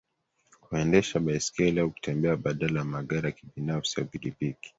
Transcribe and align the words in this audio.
kuendesha 0.59 1.19
baiskeli 1.19 1.79
au 1.79 1.91
kutembea 1.91 2.37
badala 2.37 2.79
ya 2.79 2.85
magari 2.85 3.25
ya 3.25 3.31
kibinafsi 3.31 4.01
au 4.01 4.07
pikipiki 4.07 4.69